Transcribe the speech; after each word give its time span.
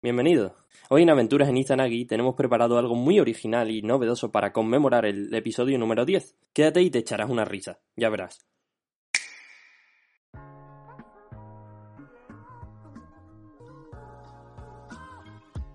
Bienvenido. 0.00 0.54
Hoy 0.90 1.02
en 1.02 1.10
Aventuras 1.10 1.48
en 1.48 1.56
Izanagi 1.56 2.04
tenemos 2.04 2.36
preparado 2.36 2.78
algo 2.78 2.94
muy 2.94 3.18
original 3.18 3.68
y 3.68 3.82
novedoso 3.82 4.30
para 4.30 4.52
conmemorar 4.52 5.04
el 5.04 5.34
episodio 5.34 5.76
número 5.76 6.04
10. 6.04 6.36
Quédate 6.52 6.82
y 6.82 6.90
te 6.90 7.00
echarás 7.00 7.28
una 7.28 7.44
risa, 7.44 7.80
ya 7.96 8.08
verás. 8.08 8.46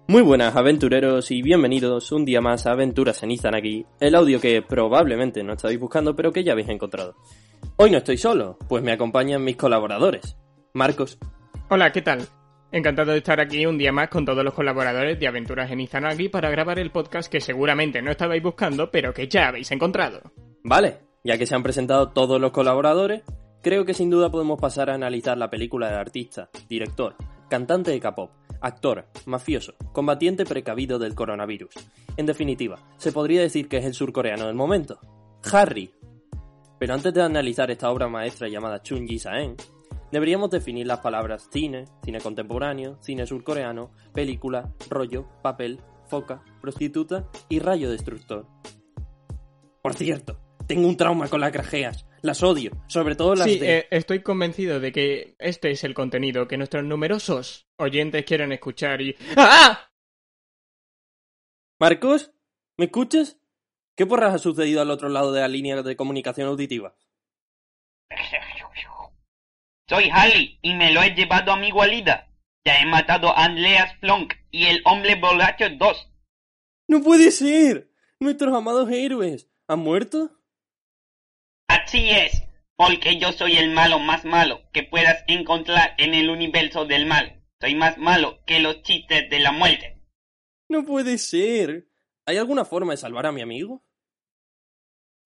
Muy 0.08 0.22
buenas 0.22 0.56
aventureros 0.56 1.30
y 1.30 1.42
bienvenidos 1.42 2.14
un 2.14 2.24
día 2.24 2.40
más 2.40 2.66
a 2.66 2.72
Aventuras 2.72 3.24
en 3.24 3.32
Izanagi, 3.32 3.86
el 4.00 4.16
audio 4.16 4.40
que 4.40 4.62
probablemente 4.62 5.44
no 5.44 5.52
estáis 5.52 5.78
buscando 5.78 6.16
pero 6.16 6.32
que 6.32 6.46
ya 6.46 6.54
habéis 6.54 6.70
encontrado. 6.70 7.18
Hoy 7.76 7.92
no 7.92 7.98
estoy 7.98 8.18
solo, 8.18 8.58
pues 8.70 8.84
me 8.84 8.94
acompañan 8.94 9.44
mis 9.44 9.58
colaboradores. 9.58 10.38
Marcos. 10.74 11.18
Hola, 11.70 11.92
¿qué 11.92 12.02
tal? 12.02 12.26
Encantado 12.74 13.12
de 13.12 13.20
estar 13.20 13.40
aquí 13.40 13.68
un 13.68 13.78
día 13.78 13.92
más 13.92 14.10
con 14.10 14.26
todos 14.26 14.44
los 14.44 14.56
colaboradores 14.56 15.20
de 15.20 15.28
Aventuras 15.28 15.70
en 15.70 15.80
Izanagi 15.80 16.28
para 16.28 16.50
grabar 16.50 16.80
el 16.80 16.90
podcast 16.90 17.32
que 17.32 17.40
seguramente 17.40 18.02
no 18.02 18.10
estabais 18.10 18.42
buscando, 18.42 18.90
pero 18.90 19.14
que 19.14 19.28
ya 19.28 19.50
habéis 19.50 19.72
encontrado. 19.72 20.24
Vale, 20.64 20.98
ya 21.24 21.38
que 21.38 21.46
se 21.46 21.54
han 21.54 21.62
presentado 21.62 22.10
todos 22.10 22.42
los 22.42 22.52
colaboradores, 22.52 23.22
creo 23.62 23.86
que 23.86 23.94
sin 23.94 24.10
duda 24.10 24.32
podemos 24.32 24.60
pasar 24.60 24.90
a 24.90 24.96
analizar 24.96 25.38
la 25.38 25.52
película 25.52 25.86
del 25.86 26.00
artista, 26.00 26.50
director, 26.68 27.16
cantante 27.48 27.92
de 27.92 28.00
K-pop, 28.00 28.32
actor, 28.60 29.06
mafioso, 29.28 29.76
combatiente 29.92 30.44
precavido 30.44 30.98
del 30.98 31.14
coronavirus. 31.14 31.76
En 32.18 32.26
definitiva, 32.26 32.80
se 32.98 33.12
podría 33.12 33.42
decir 33.42 33.68
que 33.68 33.78
es 33.78 33.86
el 33.86 33.94
surcoreano 33.94 34.48
del 34.48 34.56
momento. 34.56 34.98
Harry. 35.52 35.94
Pero 36.80 36.96
antes 36.96 37.14
de 37.14 37.22
analizar 37.22 37.70
esta 37.70 37.92
obra 37.92 38.08
maestra 38.08 38.48
llamada 38.48 38.82
Chunji 38.82 39.20
Saen, 39.20 39.58
deberíamos 40.14 40.52
definir 40.52 40.88
las 40.88 41.00
palabras 41.00 41.50
cine, 41.52 41.86
cine 42.06 42.22
contemporáneo, 42.22 42.98
cine 43.02 43.26
surcoreano, 43.26 43.92
película, 44.14 44.72
rollo, 44.90 45.28
papel, 45.42 45.82
foca, 46.08 46.44
prostituta 46.62 47.28
y 47.50 47.60
rayo 47.60 47.90
destructor. 47.90 48.46
Por 49.82 49.96
cierto, 49.96 50.40
tengo 50.68 50.88
un 50.88 50.98
trauma 50.98 51.28
con 51.28 51.42
las 51.42 51.52
grajeas. 51.52 52.06
Las 52.22 52.42
odio, 52.44 52.72
sobre 52.88 53.16
todo 53.16 53.36
las 53.36 53.48
sí, 53.48 53.60
de... 53.60 53.80
eh, 53.80 53.88
estoy 53.90 54.22
convencido 54.22 54.80
de 54.80 54.92
que 54.94 55.36
este 55.40 55.72
es 55.72 55.84
el 55.84 55.94
contenido 55.94 56.48
que 56.48 56.58
nuestros 56.58 56.86
numerosos 56.86 57.68
oyentes 57.78 58.24
quieren 58.24 58.52
escuchar 58.54 59.02
y... 59.02 59.16
¡Ah! 59.36 59.90
Marcos, 61.80 62.32
¿me 62.78 62.86
escuchas? 62.86 63.40
¿Qué 63.98 64.06
porras 64.06 64.36
ha 64.36 64.38
sucedido 64.38 64.82
al 64.82 64.92
otro 64.92 65.10
lado 65.10 65.34
de 65.34 65.42
la 65.42 65.48
línea 65.48 65.82
de 65.82 65.96
comunicación 65.96 66.48
auditiva? 66.48 66.96
Soy 69.94 70.10
Harley 70.12 70.58
y 70.64 70.74
me 70.74 70.92
lo 70.92 71.04
he 71.04 71.14
llevado 71.14 71.52
a 71.52 71.56
mi 71.56 71.70
guarida. 71.70 72.28
Ya 72.66 72.80
he 72.80 72.86
matado 72.88 73.30
a 73.30 73.46
Andreas 73.46 73.96
Plonk 74.00 74.34
y 74.50 74.66
el 74.66 74.82
hombre 74.86 75.14
borracho 75.14 75.70
2. 75.70 76.10
¡No 76.88 77.04
puede 77.04 77.30
ser! 77.30 77.92
¡Nuestros 78.20 78.56
amados 78.56 78.90
héroes! 78.90 79.52
¿Han 79.68 79.82
muerto? 79.82 80.32
Así 81.68 82.10
es, 82.10 82.42
porque 82.76 83.20
yo 83.20 83.34
soy 83.34 83.58
el 83.58 83.70
malo 83.70 84.00
más 84.00 84.26
malo 84.26 84.62
que 84.72 84.82
puedas 84.82 85.24
encontrar 85.28 85.94
en 86.00 86.16
el 86.16 86.32
universo 86.32 86.86
del 86.86 87.06
mal. 87.06 87.44
Soy 87.62 87.76
más 87.76 88.00
malo 88.00 88.44
que 88.48 88.60
los 88.62 88.82
chistes 88.82 89.30
de 89.30 89.40
la 89.42 89.52
muerte. 89.52 90.02
¡No 90.70 90.86
puede 90.86 91.20
ser! 91.20 91.88
¿Hay 92.26 92.38
alguna 92.38 92.66
forma 92.66 92.94
de 92.94 92.98
salvar 92.98 93.28
a 93.28 93.32
mi 93.32 93.42
amigo? 93.42 93.86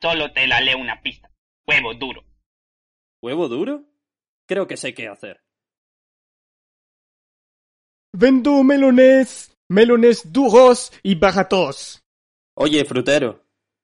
Solo 0.02 0.34
te 0.34 0.46
la 0.46 0.60
leo 0.60 0.78
una 0.78 1.02
pista. 1.02 1.32
Huevo 1.66 1.94
duro. 1.94 2.26
¿Huevo 3.22 3.48
duro? 3.48 3.86
Creo 4.48 4.68
que 4.68 4.78
sé 4.78 4.94
qué 4.94 5.08
hacer. 5.08 5.42
Vendo 8.14 8.64
melones, 8.64 9.56
melones 9.70 10.32
duros 10.32 10.92
y 11.04 11.16
baratos. 11.16 12.04
Oye, 12.56 12.84
frutero, 12.86 13.44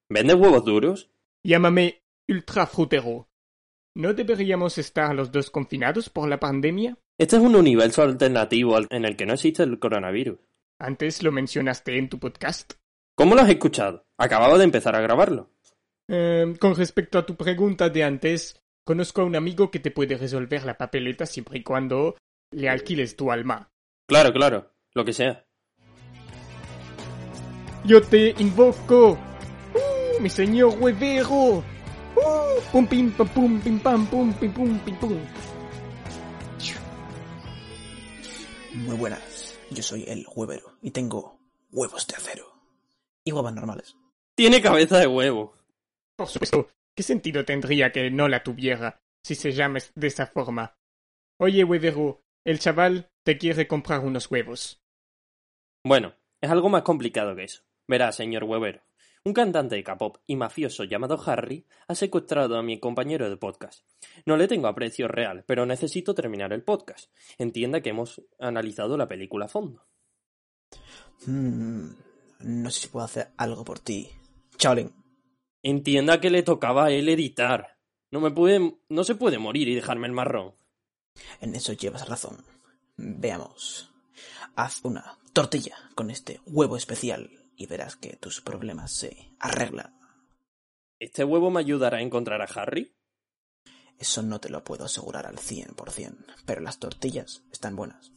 ¿vendes 0.09 0.35
huevos 0.35 0.63
duros? 0.65 1.09
Llámame 1.45 2.01
ultra 2.29 2.65
frutero. 2.65 3.27
¿No 3.95 4.13
deberíamos 4.13 4.77
estar 4.79 5.13
los 5.13 5.31
dos 5.31 5.51
confinados 5.51 6.09
por 6.09 6.27
la 6.27 6.39
pandemia? 6.39 6.97
Este 7.19 7.35
es 7.35 7.41
un 7.43 7.55
universo 7.55 8.01
alternativo 8.01 8.75
al- 8.75 8.87
en 8.89 9.05
el 9.05 9.15
que 9.15 9.25
no 9.27 9.33
existe 9.33 9.61
el 9.61 9.77
coronavirus. 9.77 10.39
Antes 10.79 11.21
lo 11.21 11.31
mencionaste 11.31 11.97
en 11.99 12.09
tu 12.09 12.17
podcast. 12.19 12.73
¿Cómo 13.15 13.35
lo 13.35 13.41
has 13.41 13.49
escuchado? 13.49 14.07
Acababa 14.17 14.57
de 14.57 14.63
empezar 14.63 14.95
a 14.95 15.01
grabarlo. 15.01 15.51
Eh, 16.09 16.55
con 16.59 16.75
respecto 16.75 17.19
a 17.19 17.25
tu 17.25 17.35
pregunta 17.35 17.89
de 17.89 18.03
antes, 18.03 18.59
conozco 18.83 19.21
a 19.21 19.25
un 19.25 19.35
amigo 19.35 19.71
que 19.71 19.79
te 19.79 19.91
puede 19.91 20.17
resolver 20.17 20.63
la 20.63 20.77
papeleta 20.77 21.25
siempre 21.25 21.59
y 21.59 21.63
cuando 21.63 22.15
le 22.51 22.69
alquiles 22.69 23.15
tu 23.15 23.31
alma. 23.31 23.71
Claro, 24.07 24.33
claro, 24.33 24.71
lo 24.93 25.05
que 25.05 25.13
sea. 25.13 25.45
Yo 27.85 28.01
te 28.01 28.33
invoco. 28.37 29.17
¡Uh, 29.73 30.21
mi 30.21 30.29
señor 30.29 30.77
huevero! 30.79 31.63
¡Uh, 32.15 32.61
pum 32.71 32.87
pim 32.87 33.11
pam 33.11 33.27
pum 33.29 33.61
pim 33.61 33.79
pam 33.79 34.05
pum 34.07 34.33
pim 34.33 34.53
pum 34.53 34.79
pim 34.79 34.95
pum! 34.97 35.19
Muy 38.73 38.97
buenas, 38.97 39.59
yo 39.69 39.83
soy 39.83 40.03
el 40.07 40.25
huevero 40.33 40.77
y 40.81 40.91
tengo 40.91 41.39
huevos 41.71 42.07
de 42.07 42.15
acero. 42.15 42.45
Y 43.23 43.31
huevos 43.31 43.53
normales. 43.53 43.95
Tiene 44.35 44.61
cabeza 44.61 44.97
de 44.97 45.07
huevo. 45.07 45.53
Por 46.15 46.27
supuesto, 46.27 46.69
¿qué 46.95 47.03
sentido 47.03 47.45
tendría 47.45 47.91
que 47.91 48.09
no 48.11 48.27
la 48.27 48.43
tuviera 48.43 49.01
si 49.23 49.35
se 49.35 49.51
llama 49.51 49.79
de 49.95 50.07
esa 50.07 50.27
forma? 50.27 50.75
Oye, 51.39 51.63
huevero, 51.63 52.23
el 52.45 52.59
chaval 52.59 53.09
te 53.23 53.37
quiere 53.37 53.67
comprar 53.67 54.01
unos 54.01 54.29
huevos. 54.29 54.81
Bueno, 55.83 56.13
es 56.41 56.49
algo 56.49 56.69
más 56.69 56.83
complicado 56.83 57.35
que 57.35 57.45
eso. 57.45 57.63
Verá, 57.87 58.11
señor 58.11 58.45
Webero. 58.45 58.81
Un 59.25 59.33
cantante 59.33 59.75
de 59.75 59.83
K-pop 59.83 60.17
y 60.27 60.35
mafioso 60.35 60.83
llamado 60.83 61.21
Harry 61.25 61.65
ha 61.87 61.95
secuestrado 61.95 62.57
a 62.57 62.63
mi 62.63 62.79
compañero 62.79 63.29
de 63.29 63.37
podcast. 63.37 63.85
No 64.25 64.35
le 64.35 64.49
tengo 64.49 64.67
aprecio 64.67 65.07
real, 65.07 65.45
pero 65.47 65.65
necesito 65.65 66.13
terminar 66.13 66.51
el 66.51 66.63
podcast. 66.63 67.09
Entienda 67.37 67.81
que 67.81 67.91
hemos 67.91 68.21
analizado 68.39 68.97
la 68.97 69.07
película 69.07 69.45
a 69.45 69.49
fondo. 69.49 69.85
Mm, 71.25 71.89
no 72.39 72.69
sé 72.69 72.81
si 72.81 72.87
puedo 72.89 73.05
hacer 73.05 73.29
algo 73.37 73.63
por 73.63 73.79
ti. 73.79 74.09
Chaolin, 74.57 74.93
Entienda 75.63 76.19
que 76.19 76.29
le 76.29 76.43
tocaba 76.43 76.85
a 76.85 76.91
él 76.91 77.07
editar. 77.07 77.77
No 78.11 78.19
me 78.19 78.31
puede, 78.31 78.77
no 78.89 79.03
se 79.05 79.15
puede 79.15 79.39
morir 79.39 79.69
y 79.69 79.75
dejarme 79.75 80.07
el 80.07 80.13
marrón. 80.13 80.53
en 81.39 81.55
eso 81.55 81.73
llevas 81.73 82.07
razón. 82.09 82.43
Veamos. 82.97 83.89
Haz 84.55 84.81
una 84.83 85.17
tortilla 85.31 85.77
con 85.95 86.11
este 86.11 86.41
huevo 86.45 86.75
especial 86.75 87.31
y 87.55 87.65
verás 87.65 87.95
que 87.95 88.17
tus 88.17 88.41
problemas 88.41 88.91
se 88.91 89.31
arreglan. 89.39 89.97
¿Este 90.99 91.23
huevo 91.23 91.49
me 91.49 91.61
ayudará 91.61 91.97
a 91.97 92.01
encontrar 92.01 92.41
a 92.41 92.45
Harry? 92.45 92.93
Eso 93.97 94.21
no 94.21 94.39
te 94.39 94.49
lo 94.49 94.63
puedo 94.63 94.85
asegurar 94.85 95.25
al 95.25 95.37
100%, 95.37 96.25
pero 96.45 96.61
las 96.61 96.79
tortillas 96.79 97.43
están 97.51 97.75
buenas. 97.75 98.11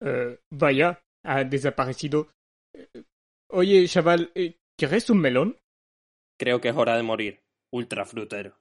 Eh, 0.00 0.40
vaya, 0.50 1.02
ha 1.22 1.44
desaparecido. 1.44 2.28
Eh, 2.72 3.04
Oye, 3.52 3.86
chaval, 3.88 4.30
eh, 4.34 4.59
¿quieres 4.80 5.10
un 5.10 5.20
melón? 5.20 5.58
Creo 6.38 6.58
que 6.62 6.70
es 6.70 6.74
hora 6.74 6.96
de 6.96 7.02
morir. 7.02 7.42
Ultra 7.70 8.06
frutero. 8.06 8.58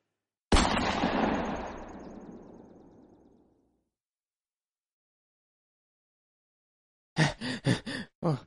Oh. 8.22 8.38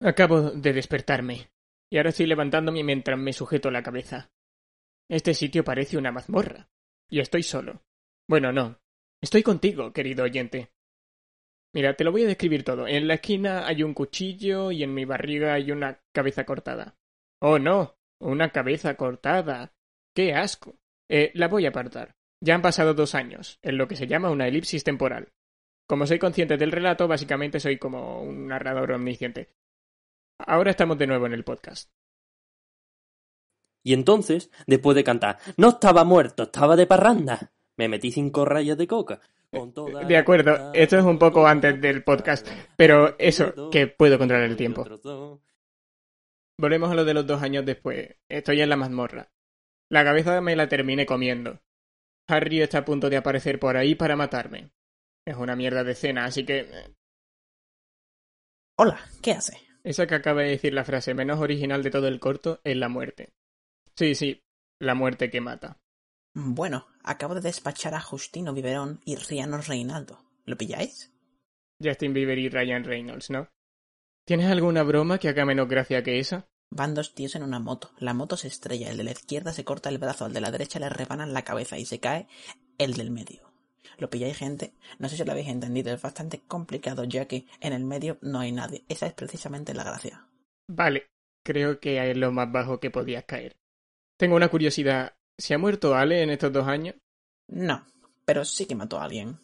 Acabo 0.00 0.52
de 0.52 0.72
despertarme. 0.72 1.50
Y 1.92 1.98
ahora 1.98 2.08
estoy 2.08 2.24
levantándome 2.24 2.82
mientras 2.82 3.18
me 3.18 3.34
sujeto 3.34 3.70
la 3.70 3.82
cabeza. 3.82 4.30
Este 5.10 5.34
sitio 5.34 5.64
parece 5.64 5.98
una 5.98 6.12
mazmorra. 6.12 6.70
Y 7.10 7.20
estoy 7.20 7.42
solo. 7.42 7.82
Bueno, 8.26 8.50
no. 8.50 8.80
Estoy 9.20 9.42
contigo, 9.42 9.92
querido 9.92 10.24
oyente. 10.24 10.72
Mira, 11.74 11.94
te 11.94 12.04
lo 12.04 12.12
voy 12.12 12.24
a 12.24 12.26
describir 12.26 12.64
todo. 12.64 12.86
En 12.86 13.06
la 13.06 13.14
esquina 13.14 13.66
hay 13.66 13.82
un 13.82 13.94
cuchillo 13.94 14.70
y 14.70 14.82
en 14.82 14.94
mi 14.94 15.04
barriga 15.04 15.54
hay 15.54 15.70
una 15.70 16.00
cabeza 16.12 16.44
cortada. 16.44 16.96
Oh, 17.40 17.58
no. 17.58 17.96
Una 18.20 18.50
cabeza 18.50 18.96
cortada. 18.96 19.72
¡Qué 20.14 20.34
asco! 20.34 20.76
Eh, 21.10 21.30
la 21.34 21.48
voy 21.48 21.66
a 21.66 21.70
apartar. 21.70 22.16
Ya 22.40 22.54
han 22.54 22.62
pasado 22.62 22.94
dos 22.94 23.14
años, 23.14 23.58
en 23.62 23.78
lo 23.78 23.88
que 23.88 23.96
se 23.96 24.06
llama 24.06 24.30
una 24.30 24.46
elipsis 24.46 24.84
temporal. 24.84 25.32
Como 25.88 26.06
soy 26.06 26.18
consciente 26.18 26.56
del 26.56 26.72
relato, 26.72 27.08
básicamente 27.08 27.60
soy 27.60 27.78
como 27.78 28.22
un 28.22 28.46
narrador 28.46 28.92
omnisciente. 28.92 29.50
Ahora 30.38 30.70
estamos 30.70 30.98
de 30.98 31.06
nuevo 31.06 31.26
en 31.26 31.32
el 31.32 31.44
podcast. 31.44 31.90
Y 33.84 33.94
entonces, 33.94 34.50
después 34.66 34.94
de 34.94 35.04
cantar, 35.04 35.38
no 35.56 35.70
estaba 35.70 36.04
muerto, 36.04 36.44
estaba 36.44 36.76
de 36.76 36.86
parranda, 36.86 37.52
me 37.76 37.88
metí 37.88 38.12
cinco 38.12 38.44
rayas 38.44 38.76
de 38.76 38.86
coca. 38.86 39.20
Con 39.50 39.72
toda 39.72 40.04
De 40.04 40.16
acuerdo, 40.16 40.72
esto 40.74 40.98
es 40.98 41.04
un 41.04 41.18
poco 41.18 41.46
antes 41.46 41.80
del 41.80 42.04
podcast, 42.04 42.46
pero 42.76 43.16
eso, 43.18 43.70
que 43.70 43.86
puedo 43.86 44.18
controlar 44.18 44.44
el 44.44 44.56
tiempo. 44.56 44.84
Volvemos 46.60 46.90
a 46.90 46.94
lo 46.94 47.04
de 47.04 47.14
los 47.14 47.26
dos 47.26 47.42
años 47.42 47.64
después. 47.64 48.16
Estoy 48.28 48.60
en 48.60 48.68
la 48.68 48.76
mazmorra. 48.76 49.30
La 49.90 50.04
cabeza 50.04 50.40
me 50.40 50.56
la 50.56 50.68
terminé 50.68 51.06
comiendo. 51.06 51.60
Harry 52.28 52.60
está 52.60 52.78
a 52.78 52.84
punto 52.84 53.08
de 53.08 53.16
aparecer 53.16 53.58
por 53.58 53.76
ahí 53.76 53.94
para 53.94 54.16
matarme. 54.16 54.70
Es 55.26 55.36
una 55.36 55.56
mierda 55.56 55.82
de 55.84 55.94
cena, 55.94 56.24
así 56.26 56.44
que... 56.44 56.58
eh, 56.60 56.94
Hola, 58.76 59.00
¿qué 59.22 59.32
hace? 59.32 59.56
Esa 59.82 60.06
que 60.06 60.14
acaba 60.16 60.42
de 60.42 60.50
decir 60.50 60.74
la 60.74 60.84
frase 60.84 61.14
menos 61.14 61.40
original 61.40 61.82
de 61.82 61.90
todo 61.90 62.08
el 62.08 62.20
corto 62.20 62.60
es 62.64 62.76
la 62.76 62.88
muerte. 62.88 63.32
Sí, 63.96 64.14
sí, 64.14 64.42
la 64.80 64.94
muerte 64.94 65.30
que 65.30 65.40
mata. 65.40 65.78
Bueno, 66.40 66.86
acabo 67.02 67.34
de 67.34 67.40
despachar 67.40 67.96
a 67.96 68.00
Justino 68.00 68.54
Biberón 68.54 69.00
y 69.04 69.16
Riano 69.16 69.58
Reinaldo. 69.58 70.22
¿Lo 70.44 70.56
pilláis? 70.56 71.12
Justin 71.82 72.14
Bieber 72.14 72.38
y 72.38 72.48
Ryan 72.48 72.84
Reynolds, 72.84 73.28
¿no? 73.30 73.48
¿Tienes 74.24 74.46
alguna 74.46 74.84
broma 74.84 75.18
que 75.18 75.28
haga 75.28 75.44
menos 75.44 75.68
gracia 75.68 76.04
que 76.04 76.20
esa? 76.20 76.46
Van 76.70 76.94
dos 76.94 77.16
tíos 77.16 77.34
en 77.34 77.42
una 77.42 77.58
moto. 77.58 77.90
La 77.98 78.14
moto 78.14 78.36
se 78.36 78.46
estrella, 78.46 78.88
el 78.88 78.98
de 78.98 79.02
la 79.02 79.10
izquierda 79.10 79.52
se 79.52 79.64
corta 79.64 79.88
el 79.88 79.98
brazo, 79.98 80.26
al 80.26 80.32
de 80.32 80.40
la 80.40 80.52
derecha 80.52 80.78
le 80.78 80.88
rebanan 80.88 81.32
la 81.32 81.42
cabeza 81.42 81.76
y 81.76 81.84
se 81.84 81.98
cae 81.98 82.28
el 82.78 82.94
del 82.94 83.10
medio. 83.10 83.52
¿Lo 83.96 84.08
pilláis, 84.08 84.36
gente? 84.36 84.74
No 85.00 85.08
sé 85.08 85.16
si 85.16 85.24
lo 85.24 85.32
habéis 85.32 85.48
entendido, 85.48 85.92
es 85.92 86.00
bastante 86.00 86.42
complicado 86.46 87.02
ya 87.02 87.26
que 87.26 87.46
en 87.58 87.72
el 87.72 87.84
medio 87.84 88.16
no 88.20 88.38
hay 88.38 88.52
nadie. 88.52 88.84
Esa 88.88 89.08
es 89.08 89.12
precisamente 89.12 89.74
la 89.74 89.82
gracia. 89.82 90.28
Vale, 90.68 91.08
creo 91.44 91.80
que 91.80 92.08
es 92.08 92.16
lo 92.16 92.30
más 92.30 92.52
bajo 92.52 92.78
que 92.78 92.92
podías 92.92 93.24
caer. 93.24 93.56
Tengo 94.16 94.36
una 94.36 94.48
curiosidad. 94.48 95.17
¿Se 95.38 95.54
ha 95.54 95.58
muerto 95.58 95.94
Ale 95.94 96.22
en 96.22 96.30
estos 96.30 96.52
dos 96.52 96.66
años? 96.66 96.96
No, 97.48 97.86
pero 98.24 98.44
sí 98.44 98.66
que 98.66 98.74
mató 98.74 98.98
a 98.98 99.04
alguien. 99.04 99.38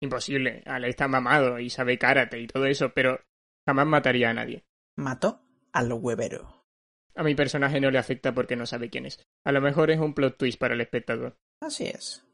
Imposible. 0.00 0.62
Ale 0.66 0.88
está 0.88 1.08
mamado 1.08 1.58
y 1.58 1.70
sabe 1.70 1.98
karate 1.98 2.38
y 2.38 2.46
todo 2.46 2.66
eso, 2.66 2.92
pero 2.94 3.18
jamás 3.66 3.86
mataría 3.86 4.30
a 4.30 4.34
nadie. 4.34 4.64
Mató 4.96 5.42
al 5.72 5.92
huevero. 5.92 6.66
A 7.14 7.22
mi 7.22 7.34
personaje 7.34 7.80
no 7.80 7.90
le 7.90 7.98
afecta 7.98 8.32
porque 8.32 8.56
no 8.56 8.66
sabe 8.66 8.90
quién 8.90 9.06
es. 9.06 9.20
A 9.44 9.50
lo 9.50 9.60
mejor 9.60 9.90
es 9.90 9.98
un 9.98 10.14
plot 10.14 10.36
twist 10.36 10.58
para 10.58 10.74
el 10.74 10.80
espectador. 10.80 11.36
Así 11.60 11.86
es. 11.86 12.24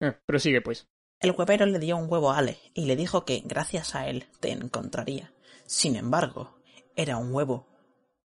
Eh, 0.00 0.12
prosigue, 0.26 0.60
pues. 0.60 0.88
El 1.20 1.30
huevero 1.32 1.66
le 1.66 1.78
dio 1.78 1.96
un 1.96 2.10
huevo 2.10 2.32
a 2.32 2.38
Ale 2.38 2.58
y 2.74 2.86
le 2.86 2.96
dijo 2.96 3.24
que 3.24 3.42
gracias 3.44 3.94
a 3.94 4.08
él 4.08 4.26
te 4.40 4.50
encontraría. 4.50 5.32
Sin 5.66 5.96
embargo, 5.96 6.58
era 6.96 7.16
un 7.16 7.32
huevo, 7.32 7.68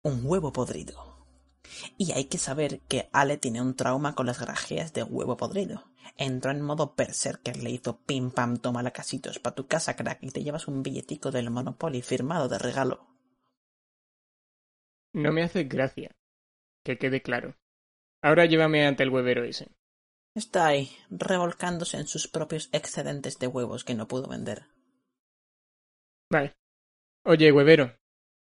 un 0.03 0.21
huevo 0.25 0.53
podrido. 0.53 1.16
Y 1.97 2.13
hay 2.13 2.25
que 2.25 2.39
saber 2.39 2.81
que 2.89 3.09
Ale 3.13 3.39
tiene 3.39 3.61
un 3.61 3.75
trauma 3.75 4.15
con 4.15 4.27
las 4.27 4.41
grajeas 4.41 4.93
de 4.93 5.03
huevo 5.03 5.37
podrido. 5.37 5.85
Entró 6.17 6.51
en 6.51 6.63
modo 6.63 6.95
berserker, 6.97 7.63
le 7.63 7.71
hizo 7.71 7.99
pim 7.99 8.31
pam 8.31 8.59
toma 8.59 8.83
la 8.83 8.93
casitos 8.93 9.39
pa' 9.39 9.55
tu 9.55 9.67
casa, 9.67 9.97
crack, 9.97 10.23
y 10.23 10.31
te 10.31 10.43
llevas 10.43 10.69
un 10.69 10.83
billetico 10.83 11.31
del 11.31 11.51
Monopoly 11.51 12.03
firmado 12.03 12.49
de 12.49 12.59
regalo. 12.59 13.07
No 15.13 15.33
me 15.33 15.43
hace 15.43 15.65
gracia. 15.65 16.15
Que 16.85 16.99
quede 16.99 17.23
claro. 17.23 17.57
Ahora 18.23 18.47
llévame 18.47 18.87
ante 18.87 19.03
el 19.03 19.11
huevero 19.11 19.45
ese. 19.45 19.69
Está 20.35 20.67
ahí, 20.67 20.91
revolcándose 21.09 21.97
en 21.97 22.07
sus 22.07 22.29
propios 22.29 22.69
excedentes 22.73 23.39
de 23.39 23.47
huevos 23.47 23.85
que 23.85 23.95
no 23.95 24.07
pudo 24.07 24.29
vender. 24.29 24.67
Vale. 26.31 26.55
Oye, 27.25 27.53
huevero. 27.53 27.97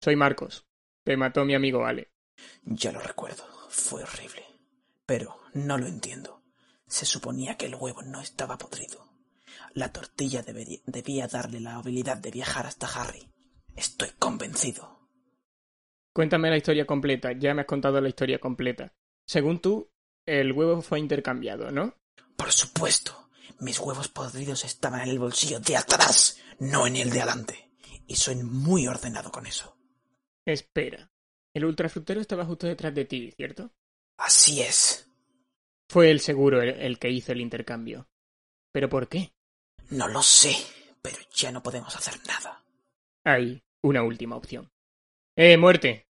Soy 0.01 0.15
Marcos. 0.15 0.65
Te 1.03 1.17
mató 1.17 1.45
mi 1.45 1.55
amigo 1.55 1.85
Ale. 1.85 2.10
Ya 2.63 2.91
lo 2.91 2.99
recuerdo, 2.99 3.43
fue 3.69 4.03
horrible. 4.03 4.45
Pero 5.05 5.37
no 5.53 5.77
lo 5.77 5.87
entiendo. 5.87 6.43
Se 6.87 7.05
suponía 7.05 7.57
que 7.57 7.67
el 7.67 7.75
huevo 7.75 8.01
no 8.01 8.21
estaba 8.21 8.57
podrido. 8.57 9.09
La 9.73 9.91
tortilla 9.91 10.41
debería, 10.41 10.79
debía 10.85 11.27
darle 11.27 11.59
la 11.59 11.75
habilidad 11.75 12.17
de 12.17 12.31
viajar 12.31 12.67
hasta 12.67 12.87
Harry. 12.87 13.29
Estoy 13.75 14.09
convencido. 14.19 14.99
Cuéntame 16.13 16.49
la 16.49 16.57
historia 16.57 16.85
completa. 16.85 17.31
Ya 17.33 17.53
me 17.53 17.61
has 17.61 17.67
contado 17.67 18.01
la 18.01 18.09
historia 18.09 18.39
completa. 18.39 18.93
Según 19.25 19.61
tú, 19.61 19.89
el 20.25 20.51
huevo 20.51 20.81
fue 20.81 20.99
intercambiado, 20.99 21.71
¿no? 21.71 21.95
Por 22.35 22.51
supuesto, 22.51 23.29
mis 23.59 23.79
huevos 23.79 24.09
podridos 24.09 24.65
estaban 24.65 25.01
en 25.01 25.09
el 25.09 25.19
bolsillo 25.19 25.59
de 25.59 25.77
atrás, 25.77 26.39
no 26.59 26.87
en 26.87 26.97
el 26.97 27.09
de 27.09 27.21
adelante. 27.21 27.71
Y 28.07 28.15
soy 28.15 28.35
muy 28.35 28.87
ordenado 28.87 29.31
con 29.31 29.45
eso. 29.45 29.77
Espera. 30.45 31.10
El 31.53 31.65
ultrafrutero 31.65 32.21
estaba 32.21 32.45
justo 32.45 32.67
detrás 32.67 32.93
de 32.93 33.05
ti, 33.05 33.31
¿cierto? 33.35 33.71
Así 34.17 34.61
es. 34.61 35.09
Fue 35.89 36.09
el 36.11 36.19
seguro 36.19 36.61
el, 36.61 36.69
el 36.69 36.99
que 36.99 37.09
hizo 37.09 37.31
el 37.31 37.41
intercambio. 37.41 38.07
¿Pero 38.71 38.87
por 38.89 39.07
qué? 39.09 39.33
No 39.89 40.07
lo 40.07 40.21
sé, 40.21 40.55
pero 41.01 41.17
ya 41.33 41.51
no 41.51 41.61
podemos 41.61 41.95
hacer 41.95 42.15
nada. 42.25 42.63
Hay 43.25 43.61
una 43.81 44.03
última 44.03 44.35
opción. 44.35 44.71
¡Eh, 45.35 45.57
muerte! 45.57 46.07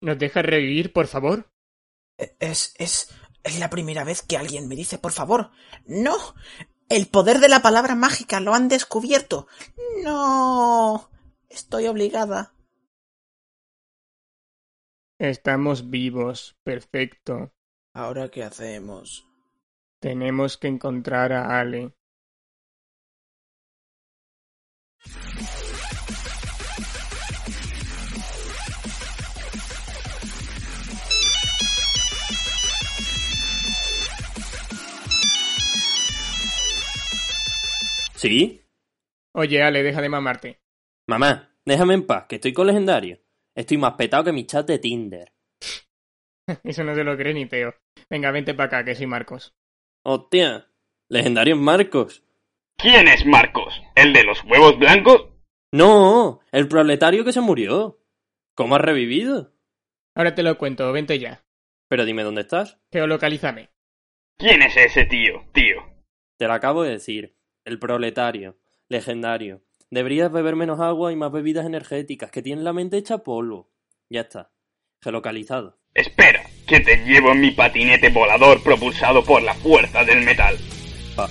¿Nos 0.00 0.18
dejas 0.18 0.44
revivir, 0.44 0.92
por 0.92 1.06
favor? 1.06 1.48
Es, 2.40 2.74
es, 2.76 3.08
es 3.44 3.58
la 3.58 3.70
primera 3.70 4.04
vez 4.04 4.22
que 4.22 4.36
alguien 4.36 4.68
me 4.68 4.76
dice 4.76 4.98
por 4.98 5.12
favor. 5.12 5.50
No. 5.86 6.16
El 6.88 7.06
poder 7.06 7.38
de 7.38 7.48
la 7.48 7.62
palabra 7.62 7.94
mágica 7.94 8.40
lo 8.40 8.54
han 8.54 8.68
descubierto. 8.68 9.46
No. 10.02 11.10
Estoy 11.48 11.86
obligada. 11.86 12.54
Estamos 15.22 15.88
vivos. 15.88 16.56
Perfecto. 16.64 17.52
¿Ahora 17.94 18.28
qué 18.28 18.42
hacemos? 18.42 19.24
Tenemos 20.00 20.58
que 20.58 20.66
encontrar 20.66 21.32
a 21.32 21.60
Ale. 21.60 21.92
¿Sí? 38.16 38.60
Oye, 39.34 39.62
Ale, 39.62 39.84
deja 39.84 40.00
de 40.02 40.08
mamarte. 40.08 40.60
Mamá, 41.06 41.54
déjame 41.64 41.94
en 41.94 42.08
paz, 42.08 42.26
que 42.28 42.34
estoy 42.36 42.52
con 42.52 42.66
legendario. 42.66 43.20
Estoy 43.54 43.76
más 43.76 43.94
petado 43.94 44.24
que 44.24 44.32
mi 44.32 44.46
chat 44.46 44.66
de 44.66 44.78
Tinder. 44.78 45.32
Eso 46.64 46.84
no 46.84 46.94
se 46.94 47.04
lo 47.04 47.16
cree 47.16 47.34
ni 47.34 47.46
Teo. 47.46 47.74
Venga, 48.08 48.30
vente 48.30 48.54
para 48.54 48.66
acá, 48.66 48.84
que 48.84 48.94
soy 48.94 49.06
Marcos. 49.06 49.54
Hostia, 50.04 50.68
legendario 51.08 51.56
Marcos. 51.56 52.24
¿Quién 52.76 53.06
es 53.08 53.24
Marcos? 53.26 53.80
¿El 53.94 54.12
de 54.12 54.24
los 54.24 54.42
huevos 54.44 54.78
blancos? 54.78 55.28
No, 55.72 56.40
el 56.50 56.68
proletario 56.68 57.24
que 57.24 57.32
se 57.32 57.40
murió. 57.40 58.00
¿Cómo 58.54 58.74
has 58.74 58.82
revivido? 58.82 59.54
Ahora 60.14 60.34
te 60.34 60.42
lo 60.42 60.58
cuento, 60.58 60.92
vente 60.92 61.18
ya. 61.18 61.44
Pero 61.88 62.04
dime 62.04 62.24
dónde 62.24 62.42
estás. 62.42 62.78
Geolocalízame. 62.90 63.70
¿Quién 64.36 64.62
es 64.62 64.76
ese 64.76 65.04
tío, 65.04 65.44
tío? 65.52 65.76
Te 66.38 66.46
lo 66.46 66.54
acabo 66.54 66.82
de 66.82 66.92
decir. 66.92 67.36
El 67.64 67.78
proletario. 67.78 68.58
Legendario. 68.88 69.62
Deberías 69.92 70.32
beber 70.32 70.56
menos 70.56 70.80
agua 70.80 71.12
y 71.12 71.16
más 71.16 71.30
bebidas 71.30 71.66
energéticas, 71.66 72.30
que 72.30 72.40
tienen 72.40 72.64
la 72.64 72.72
mente 72.72 72.96
hecha 72.96 73.18
polvo. 73.18 73.68
Ya 74.08 74.22
está. 74.22 74.50
Geolocalizado. 75.02 75.78
Espera, 75.92 76.42
que 76.66 76.80
te 76.80 76.96
llevo 77.04 77.32
en 77.32 77.42
mi 77.42 77.50
patinete 77.50 78.08
volador 78.08 78.62
propulsado 78.62 79.22
por 79.22 79.42
la 79.42 79.52
fuerza 79.52 80.02
del 80.02 80.24
metal. 80.24 80.56
Pa. 81.14 81.28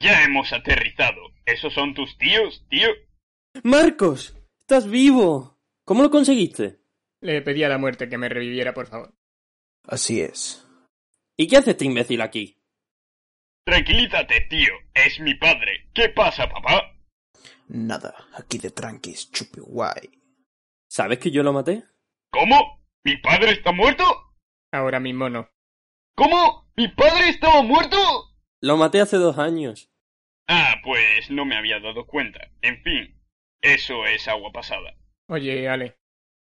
Ya 0.00 0.24
hemos 0.24 0.52
aterrizado. 0.52 1.16
¿Esos 1.46 1.72
son 1.72 1.94
tus 1.94 2.18
tíos, 2.18 2.62
tío? 2.68 2.90
¡Marcos! 3.62 4.36
¡Estás 4.58 4.86
vivo! 4.86 5.59
¿Cómo 5.90 6.04
lo 6.04 6.10
conseguiste? 6.10 6.78
Le 7.20 7.42
pedí 7.42 7.64
a 7.64 7.68
la 7.68 7.76
muerte 7.76 8.08
que 8.08 8.16
me 8.16 8.28
reviviera, 8.28 8.72
por 8.72 8.86
favor. 8.86 9.12
Así 9.88 10.20
es. 10.20 10.64
¿Y 11.36 11.48
qué 11.48 11.56
hace 11.56 11.72
este 11.72 11.84
imbécil 11.84 12.20
aquí? 12.20 12.62
Tranquilízate, 13.64 14.42
tío. 14.42 14.72
Es 14.94 15.18
mi 15.18 15.34
padre. 15.34 15.90
¿Qué 15.92 16.10
pasa, 16.10 16.48
papá? 16.48 16.96
Nada, 17.66 18.14
aquí 18.34 18.58
de 18.58 18.70
tranquis, 18.70 19.32
chupi 19.32 19.58
guay. 19.58 20.12
¿Sabes 20.88 21.18
que 21.18 21.32
yo 21.32 21.42
lo 21.42 21.52
maté? 21.52 21.82
¿Cómo? 22.30 22.86
¿Mi 23.02 23.16
padre 23.16 23.50
está 23.50 23.72
muerto? 23.72 24.04
Ahora 24.70 25.00
mismo 25.00 25.28
no. 25.28 25.50
¿Cómo? 26.14 26.70
¿Mi 26.76 26.86
padre 26.86 27.30
estaba 27.30 27.62
muerto? 27.62 27.96
Lo 28.60 28.76
maté 28.76 29.00
hace 29.00 29.16
dos 29.16 29.38
años. 29.38 29.90
Ah, 30.46 30.76
pues 30.84 31.32
no 31.32 31.44
me 31.44 31.56
había 31.56 31.80
dado 31.80 32.06
cuenta. 32.06 32.38
En 32.62 32.80
fin, 32.84 33.20
eso 33.60 34.06
es 34.06 34.28
agua 34.28 34.52
pasada. 34.52 34.99
Oye, 35.30 35.68
Ale, 35.68 35.96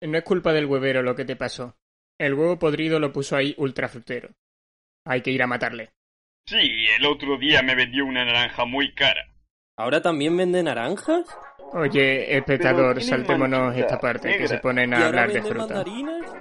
no 0.03 0.17
es 0.17 0.23
culpa 0.23 0.53
del 0.53 0.67
huevero 0.67 1.03
lo 1.03 1.17
que 1.17 1.25
te 1.25 1.35
pasó. 1.35 1.77
El 2.19 2.35
huevo 2.35 2.57
podrido 2.57 3.01
lo 3.01 3.13
puso 3.13 3.35
ahí 3.37 3.53
ultrafrutero. 3.59 4.29
Hay 5.05 5.23
que 5.23 5.33
ir 5.33 5.43
a 5.43 5.49
matarle. 5.49 5.91
Sí, 6.47 6.87
el 6.97 7.05
otro 7.05 7.37
día 7.37 7.63
me 7.63 7.75
vendió 7.75 8.05
una 8.07 8.25
naranja 8.25 8.65
muy 8.65 8.95
cara. 8.95 9.27
¿Ahora 9.77 10.01
también 10.01 10.37
vende 10.37 10.63
naranjas? 10.63 11.27
Oye, 11.73 12.37
espectador, 12.37 13.03
saltémonos 13.03 13.61
manchita 13.61 13.81
esta 13.87 13.99
parte, 14.01 14.39
que 14.39 14.47
se 14.47 14.59
ponen 14.59 14.91
¿Y 14.91 14.95
a 14.95 14.97
ahora 14.99 15.09
hablar 15.09 15.29
de 15.29 15.35
vende 15.35 15.49
fruta. 15.51 15.75
mandarinas? 15.75 16.33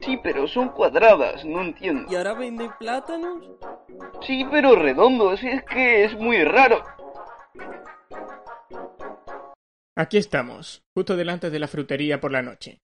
Sí, 0.00 0.20
pero 0.22 0.46
son 0.46 0.68
cuadradas, 0.68 1.42
no 1.46 1.62
entiendo. 1.62 2.12
¿Y 2.12 2.16
ahora 2.16 2.34
vende 2.34 2.68
plátanos? 2.78 3.42
Sí, 4.26 4.44
pero 4.50 4.76
redondos, 4.76 5.42
es 5.42 5.64
que 5.64 6.04
es 6.04 6.14
muy 6.16 6.44
raro. 6.44 6.84
Aquí 9.98 10.18
estamos, 10.18 10.84
justo 10.92 11.16
delante 11.16 11.48
de 11.48 11.58
la 11.58 11.68
frutería 11.68 12.20
por 12.20 12.30
la 12.30 12.42
noche. 12.42 12.82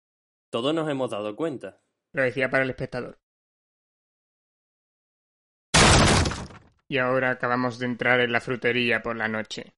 Todos 0.51 0.75
nos 0.75 0.89
hemos 0.89 1.11
dado 1.11 1.37
cuenta. 1.37 1.83
Lo 2.15 2.23
decía 2.23 2.49
para 2.49 2.65
el 2.65 2.71
espectador. 2.71 3.19
Y 6.89 6.97
ahora 6.97 7.31
acabamos 7.31 7.79
de 7.79 7.85
entrar 7.85 8.21
en 8.21 8.33
la 8.33 8.41
frutería 8.41 9.03
por 9.03 9.17
la 9.17 9.29
noche. 9.29 9.75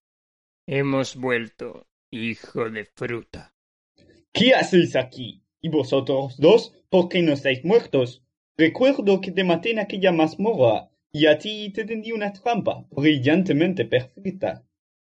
Hemos 0.69 1.17
vuelto, 1.17 1.89
hijo 2.13 2.71
de 2.71 2.85
fruta. 2.85 3.53
¿Qué 4.33 4.55
hacéis 4.55 4.95
aquí? 4.95 5.45
¿Y 5.61 5.71
vosotros 5.71 6.37
dos? 6.39 6.73
¿Por 6.89 7.09
qué 7.09 7.21
no 7.23 7.33
estáis 7.33 7.65
muertos? 7.65 8.25
Recuerdo 8.57 9.21
que 9.21 9.33
te 9.33 9.43
maté 9.43 9.73
en 9.73 9.81
aquella 9.81 10.13
mazmorra 10.13 10.89
y 11.11 11.27
a 11.27 11.37
ti 11.37 11.73
te 11.73 11.85
tendí 11.85 12.13
una 12.13 12.33
trampa 12.33 12.87
brillantemente 12.91 13.85
perfecta. 13.87 14.65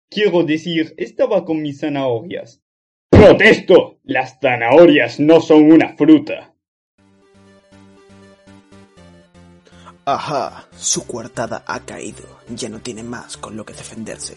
Quiero 0.09 0.45
decir, 0.45 0.95
estaba 0.97 1.45
con 1.45 1.63
mis 1.63 1.81
zanahorias. 1.81 2.63
¡Protesto! 3.11 3.99
Las 4.05 4.39
zanahorias 4.41 5.19
no 5.21 5.41
son 5.41 5.73
una 5.73 5.97
fruta. 5.97 6.55
Ajá, 10.05 10.69
su 10.77 11.05
coartada 11.07 11.65
ha 11.67 11.81
caído. 11.81 12.41
Ya 12.49 12.69
no 12.69 12.81
tiene 12.81 13.03
más 13.03 13.37
con 13.37 13.57
lo 13.57 13.65
que 13.65 13.73
defenderse. 13.73 14.37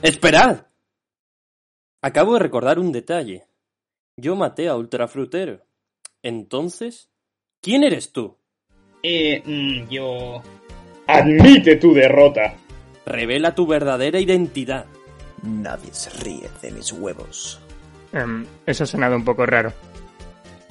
¡Esperad! 0.00 0.66
Acabo 2.02 2.34
de 2.34 2.38
recordar 2.40 2.78
un 2.78 2.90
detalle. 2.90 3.46
Yo 4.16 4.36
maté 4.36 4.68
a 4.68 4.76
Ultrafrutero. 4.76 5.66
Entonces, 6.22 7.10
¿quién 7.60 7.84
eres 7.84 8.12
tú? 8.12 8.38
Eh, 9.02 9.42
mm, 9.44 9.88
yo... 9.90 10.42
Admite 11.06 11.76
tu 11.76 11.92
derrota. 11.92 12.56
Revela 13.06 13.54
tu 13.54 13.66
verdadera 13.66 14.18
identidad. 14.18 14.86
Nadie 15.42 15.92
se 15.92 16.10
ríe 16.10 16.48
de 16.62 16.70
mis 16.70 16.92
huevos. 16.92 17.60
Em, 18.12 18.46
eso 18.64 18.84
ha 18.84 18.86
sonado 18.86 19.16
un 19.16 19.24
poco 19.24 19.44
raro. 19.44 19.72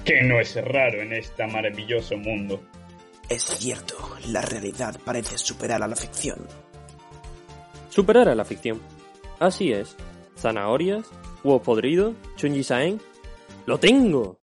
Que 0.04 0.22
no 0.24 0.40
es 0.40 0.56
raro 0.56 1.02
en 1.02 1.13
este 1.13 1.46
maravilloso 1.48 2.18
mundo. 2.18 2.62
Es 3.30 3.44
cierto, 3.44 3.96
la 4.28 4.42
realidad 4.42 5.00
parece 5.04 5.38
superar 5.38 5.82
a 5.84 5.88
la 5.88 5.96
ficción. 5.96 6.40
Superar 7.90 8.28
a 8.30 8.36
la 8.36 8.46
ficción. 8.46 8.82
Así 9.40 9.72
es. 9.72 9.96
Zanahorias, 10.38 11.06
huevo 11.44 11.62
podrido, 11.62 12.16
chunjisaen. 12.36 13.00
¡Lo 13.66 13.80
tengo! 13.80 14.42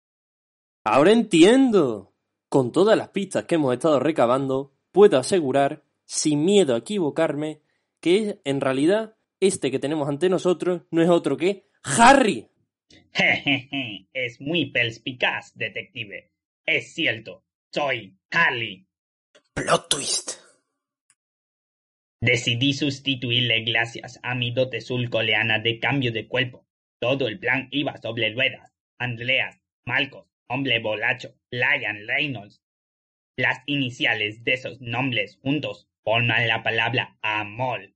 Ahora 0.84 1.12
entiendo. 1.12 2.14
Con 2.50 2.72
todas 2.72 2.98
las 2.98 3.10
pistas 3.10 3.46
que 3.46 3.56
hemos 3.56 3.74
estado 3.74 4.00
recabando, 4.00 4.74
puedo 4.92 5.18
asegurar, 5.18 5.84
sin 6.06 6.46
miedo 6.46 6.76
a 6.76 6.80
equivocarme, 6.80 7.62
que 8.06 8.40
en 8.44 8.62
realidad 8.62 9.18
este 9.40 9.72
que 9.72 9.80
tenemos 9.80 10.08
ante 10.08 10.30
nosotros 10.30 10.84
no 10.92 11.02
es 11.02 11.10
otro 11.10 11.38
que 11.38 11.66
Harry. 11.82 12.48
Jejeje, 13.12 14.08
es 14.14 14.40
muy 14.40 14.70
perspicaz, 14.70 15.58
detective. 15.58 16.32
Es 16.68 16.94
cierto, 16.94 17.44
soy 17.74 18.16
Harley. 18.30 18.86
Plot 19.56 19.90
twist. 19.90 20.34
Decidí 22.22 22.74
sustituirle 22.74 23.64
gracias 23.64 24.20
a 24.22 24.36
mi 24.36 24.52
dote 24.52 24.82
sulcoleana 24.82 25.58
de 25.58 25.80
cambio 25.80 26.12
de 26.12 26.28
cuerpo. 26.28 26.68
Todo 27.02 27.28
el 27.28 27.40
plan 27.40 27.70
iba 27.72 27.98
sobre 27.98 28.32
ruedas. 28.36 28.72
Andreas, 29.00 29.60
Malcos, 29.88 30.28
Hombre 30.48 30.78
Bolacho, 30.78 31.34
Lion 31.50 32.08
Reynolds. 32.08 32.62
Las 33.36 33.64
iniciales 33.66 34.44
de 34.44 34.54
esos 34.54 34.80
nombres 34.80 35.40
juntos 35.42 35.90
forman 36.04 36.48
la 36.48 36.62
palabra 36.62 37.18
amor. 37.24 37.95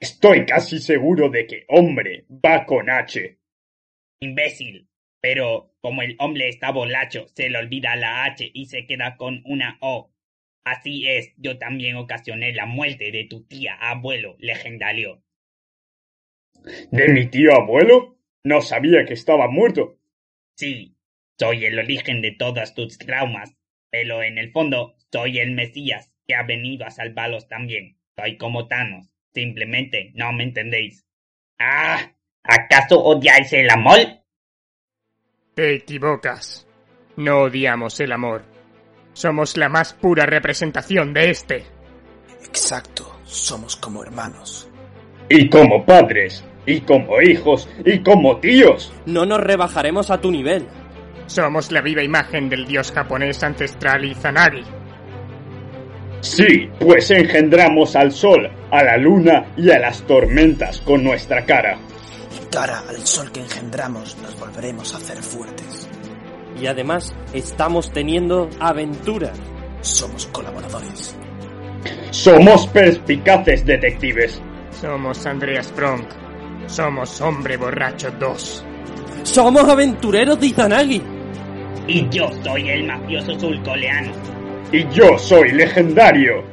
Estoy 0.00 0.46
casi 0.46 0.78
seguro 0.78 1.28
de 1.28 1.46
que 1.46 1.64
hombre 1.68 2.24
va 2.30 2.64
con 2.64 2.88
H. 2.88 3.38
Imbécil. 4.20 4.88
Pero 5.20 5.74
como 5.80 6.02
el 6.02 6.14
hombre 6.20 6.48
está 6.48 6.70
bolacho, 6.70 7.26
se 7.34 7.50
le 7.50 7.58
olvida 7.58 7.96
la 7.96 8.24
H 8.24 8.48
y 8.54 8.66
se 8.66 8.86
queda 8.86 9.16
con 9.16 9.42
una 9.44 9.78
O. 9.80 10.12
Así 10.64 11.08
es, 11.08 11.34
yo 11.36 11.58
también 11.58 11.96
ocasioné 11.96 12.52
la 12.52 12.66
muerte 12.66 13.10
de 13.10 13.24
tu 13.24 13.44
tía 13.44 13.74
abuelo 13.74 14.36
legendario. 14.38 15.22
¿De 16.92 17.08
mi 17.08 17.26
tío 17.26 17.54
abuelo? 17.54 18.18
No 18.44 18.60
sabía 18.60 19.04
que 19.06 19.14
estaba 19.14 19.48
muerto. 19.48 19.98
Sí, 20.56 20.96
soy 21.38 21.64
el 21.64 21.78
origen 21.78 22.20
de 22.20 22.32
todos 22.32 22.74
tus 22.74 22.98
traumas, 22.98 23.56
pero 23.90 24.22
en 24.22 24.38
el 24.38 24.52
fondo 24.52 24.94
soy 25.10 25.38
el 25.38 25.52
Mesías 25.52 26.12
que 26.26 26.34
ha 26.34 26.42
venido 26.42 26.84
a 26.84 26.90
salvarlos 26.90 27.48
también. 27.48 27.98
Soy 28.16 28.36
como 28.36 28.68
Thanos, 28.68 29.17
simplemente 29.32 30.12
no 30.14 30.32
me 30.32 30.44
entendéis. 30.44 31.04
Ah, 31.58 32.12
¿acaso 32.42 32.98
odiáis 33.00 33.52
el 33.52 33.70
amor? 33.70 33.98
Te 35.54 35.74
equivocas. 35.74 36.66
No 37.16 37.42
odiamos 37.42 37.98
el 38.00 38.12
amor. 38.12 38.44
Somos 39.12 39.56
la 39.56 39.68
más 39.68 39.92
pura 39.94 40.24
representación 40.24 41.12
de 41.12 41.30
este. 41.30 41.66
Exacto, 42.46 43.20
somos 43.24 43.76
como 43.76 44.04
hermanos. 44.04 44.70
Y 45.28 45.48
como 45.48 45.84
padres, 45.84 46.44
y 46.64 46.80
como 46.82 47.20
hijos, 47.20 47.68
y 47.84 47.98
como 48.02 48.38
tíos. 48.38 48.92
No 49.06 49.26
nos 49.26 49.40
rebajaremos 49.40 50.10
a 50.10 50.20
tu 50.20 50.30
nivel. 50.30 50.66
Somos 51.26 51.72
la 51.72 51.80
viva 51.80 52.02
imagen 52.02 52.48
del 52.48 52.66
dios 52.66 52.92
japonés 52.92 53.42
ancestral 53.42 54.04
Izanagi. 54.04 54.62
Sí, 56.20 56.68
pues 56.80 57.10
engendramos 57.10 57.94
al 57.94 58.12
sol, 58.12 58.50
a 58.70 58.82
la 58.82 58.96
luna 58.96 59.46
y 59.56 59.70
a 59.70 59.78
las 59.78 60.02
tormentas 60.02 60.80
con 60.80 61.04
nuestra 61.04 61.44
cara. 61.44 61.78
Y 62.34 62.46
cara 62.52 62.82
al 62.88 63.06
sol 63.06 63.30
que 63.30 63.40
engendramos 63.40 64.16
nos 64.18 64.38
volveremos 64.38 64.94
a 64.94 64.96
hacer 64.96 65.18
fuertes. 65.18 65.88
Y 66.60 66.66
además 66.66 67.14
estamos 67.32 67.92
teniendo 67.92 68.50
aventuras. 68.58 69.38
Somos 69.80 70.26
colaboradores. 70.26 71.16
Somos 72.10 72.66
perspicaces 72.66 73.64
detectives. 73.64 74.40
Somos 74.80 75.24
Andreas 75.24 75.72
Frank. 75.72 76.08
Somos 76.66 77.20
Hombre 77.20 77.56
Borracho 77.56 78.10
2. 78.10 78.64
¡Somos 79.22 79.68
aventureros 79.68 80.40
de 80.40 80.46
Izanagi! 80.48 81.02
Y 81.86 82.08
yo 82.10 82.28
soy 82.44 82.68
el 82.68 82.84
mafioso 82.84 83.38
sulcoleano. 83.38 84.12
Y 84.70 84.86
yo 84.90 85.18
soy 85.18 85.52
legendario. 85.52 86.44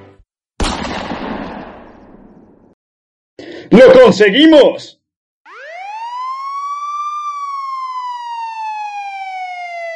¡Lo 3.71 3.91
conseguimos! 3.91 5.01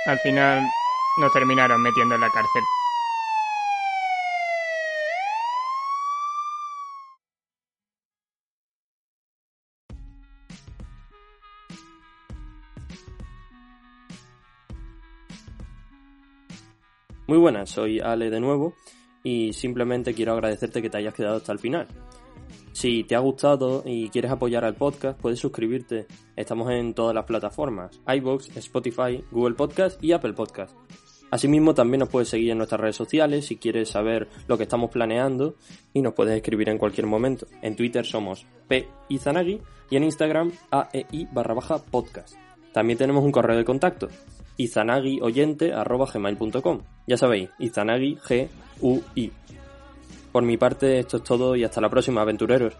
Al 0.06 0.20
final 0.20 0.68
nos 1.20 1.32
terminaron 1.32 1.82
metiendo 1.82 2.16
en 2.16 2.22
la 2.22 2.30
cárcel. 2.30 2.64
Muy 17.30 17.38
buenas, 17.38 17.70
soy 17.70 18.00
Ale 18.00 18.32
de 18.32 18.40
nuevo 18.40 18.74
y 19.24 19.54
simplemente 19.54 20.16
quiero 20.16 20.34
agradecerte 20.34 20.82
que 20.82 20.90
te 20.90 20.98
hayas 20.98 21.14
quedado 21.14 21.38
hasta 21.38 21.52
el 21.52 21.60
final. 21.60 21.88
Si 22.72 23.04
te 23.04 23.16
ha 23.16 23.20
gustado 23.20 23.84
y 23.86 24.10
quieres 24.10 24.32
apoyar 24.32 24.66
al 24.66 24.74
podcast, 24.74 25.22
puedes 25.22 25.38
suscribirte. 25.38 26.08
Estamos 26.36 26.72
en 26.72 26.96
todas 26.96 27.14
las 27.14 27.26
plataformas: 27.26 28.02
iBox, 28.08 28.58
Spotify, 28.58 29.24
Google 29.30 29.54
Podcast 29.54 30.04
y 30.04 30.12
Apple 30.12 30.34
Podcast. 30.34 30.76
Asimismo, 31.30 31.76
también 31.76 32.00
nos 32.00 32.10
puedes 32.10 32.30
seguir 32.30 32.50
en 32.50 32.58
nuestras 32.58 32.82
redes 32.82 32.96
sociales 32.96 33.46
si 33.46 33.58
quieres 33.58 33.90
saber 33.90 34.28
lo 34.48 34.58
que 34.58 34.64
estamos 34.64 34.90
planeando 34.90 35.54
y 35.94 36.02
nos 36.02 36.16
puedes 36.16 36.36
escribir 36.36 36.70
en 36.70 36.80
cualquier 36.80 37.06
momento. 37.06 37.46
En 37.62 37.76
Twitter 37.76 38.08
somos 38.08 38.48
P. 38.68 38.88
Izanagi 39.08 39.62
y 39.92 39.98
en 39.98 40.04
Instagram 40.04 40.52
AEI 40.72 41.28
barra 41.32 41.54
baja 41.54 41.78
podcast. 41.78 42.34
También 42.74 42.98
tenemos 42.98 43.24
un 43.24 43.32
correo 43.32 43.56
de 43.56 43.66
contacto 43.66 44.08
izanagioyente.gmail.com 44.60 46.80
Ya 47.08 47.18
sabéis, 47.18 47.50
Izanagi 47.58 48.18
G 48.18 48.48
U 48.82 49.02
I. 49.16 49.32
Por 50.32 50.44
mi 50.44 50.58
parte, 50.58 51.00
esto 51.00 51.18
es 51.18 51.24
todo 51.24 51.56
y 51.56 51.64
hasta 51.64 51.82
la 51.82 51.90
próxima, 51.90 52.22
aventureros. 52.22 52.76